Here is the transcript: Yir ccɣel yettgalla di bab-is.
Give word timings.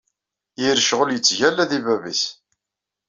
Yir 0.61 0.77
ccɣel 0.83 1.09
yettgalla 1.13 1.63
di 1.71 1.79
bab-is. 1.85 2.23